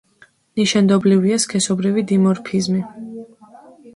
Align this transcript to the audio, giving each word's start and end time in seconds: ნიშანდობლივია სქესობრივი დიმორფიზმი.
ნიშანდობლივია 0.59 1.37
სქესობრივი 1.43 2.05
დიმორფიზმი. 2.13 2.83